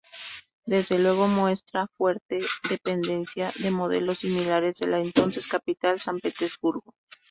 [0.65, 6.95] Desde luego, muestra fuerte dependencia de modelos similares de la entonces capital, San Petersburgo.